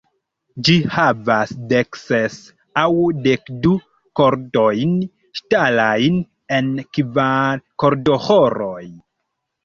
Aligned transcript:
Ĝi 0.67 0.75
havas 0.93 1.49
dekses 1.73 2.37
aŭ 2.83 2.93
dekdu 3.27 3.73
kordojn 4.19 4.95
ŝtalajn 5.41 6.17
en 6.61 6.71
kvar 6.99 7.61
kordoĥoroj. 7.85 8.83